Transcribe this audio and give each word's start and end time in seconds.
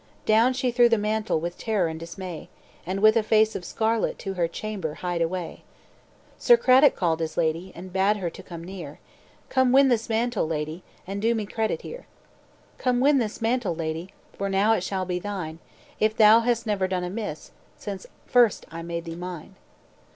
"Down 0.25 0.53
she 0.53 0.71
threw 0.71 0.89
the 0.89 0.97
mantle, 0.97 1.39
With 1.39 1.59
terror 1.59 1.87
and 1.87 1.99
dismay, 1.99 2.49
And 2.87 3.01
with 3.01 3.15
a 3.15 3.21
face 3.21 3.55
of 3.55 3.63
scarlet 3.63 4.17
To 4.17 4.33
her 4.33 4.47
chamber 4.47 4.95
hied 4.95 5.21
away. 5.21 5.61
"Sir 6.39 6.57
Cradock 6.57 6.95
called 6.95 7.19
his 7.19 7.37
lady, 7.37 7.71
And 7.75 7.93
bade 7.93 8.17
her 8.17 8.31
to 8.31 8.41
come 8.41 8.63
near: 8.63 8.97
'Come 9.49 9.71
win 9.71 9.89
this 9.89 10.09
mantle, 10.09 10.47
lady, 10.47 10.81
And 11.05 11.21
do 11.21 11.35
me 11.35 11.45
credit 11.45 11.83
here: 11.83 12.07
"'Come 12.79 12.99
win 12.99 13.19
this 13.19 13.43
mantle, 13.43 13.75
lady, 13.75 14.09
For 14.39 14.49
now 14.49 14.73
it 14.73 14.81
shall 14.81 15.05
be 15.05 15.19
thine, 15.19 15.59
If 15.99 16.17
thou 16.17 16.39
hast 16.39 16.65
never 16.65 16.87
done 16.87 17.03
amiss, 17.03 17.51
Since 17.77 18.07
first 18.25 18.65
I 18.71 18.81
made 18.81 19.05
thee 19.05 19.13
mine.' 19.15 19.53